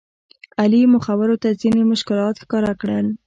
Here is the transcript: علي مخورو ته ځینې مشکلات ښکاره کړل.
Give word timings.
علي 0.61 0.81
مخورو 0.93 1.35
ته 1.43 1.49
ځینې 1.61 1.81
مشکلات 1.91 2.35
ښکاره 2.43 2.73
کړل. 2.81 3.05